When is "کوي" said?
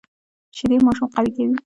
1.35-1.53